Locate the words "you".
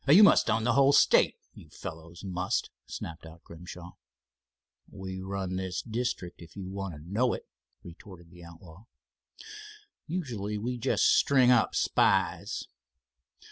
0.07-0.23, 1.53-1.69, 6.55-6.67